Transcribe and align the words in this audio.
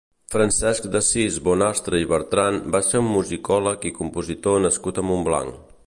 Francesc 0.35 0.85
d'Assis 0.95 1.37
Bonastre 1.49 1.99
i 2.03 2.07
Bertran 2.13 2.57
va 2.77 2.81
ser 2.89 3.05
un 3.05 3.13
musicòleg 3.19 3.87
i 3.91 3.93
compositor 4.01 4.63
nascut 4.69 5.03
a 5.05 5.07
Montblanc. 5.13 5.63